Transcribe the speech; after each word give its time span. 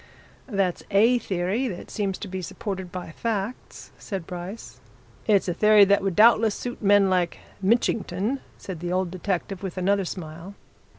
"That's 0.47 0.81
a 0.89 1.19
theory 1.19 1.67
that 1.67 1.91
seems 1.91 2.17
to 2.17 2.27
be 2.27 2.41
supported 2.41 2.91
by 2.91 3.11
facts," 3.11 3.91
said 3.99 4.25
Bryce. 4.25 4.79
"It's 5.27 5.47
a 5.47 5.53
theory 5.53 5.85
that 5.85 6.01
would 6.01 6.15
doubtless 6.15 6.55
suit 6.55 6.81
men 6.81 7.07
like 7.07 7.37
Mitchington," 7.61 8.39
said 8.57 8.79
the 8.79 8.91
old 8.91 9.11
detective, 9.11 9.61
with 9.61 9.77
another 9.77 10.05
smile. 10.05 10.55